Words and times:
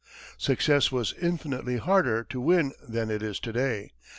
Success 0.39 0.91
was 0.91 1.13
infinitely 1.21 1.77
harder 1.77 2.23
to 2.23 2.41
win 2.41 2.73
than 2.81 3.11
it 3.11 3.21
is 3.21 3.39
to 3.39 3.53
day. 3.53 3.91